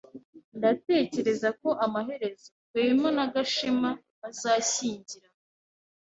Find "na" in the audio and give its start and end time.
3.17-3.25